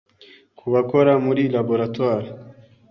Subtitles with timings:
[0.57, 2.29] ku bakora muri laboratoire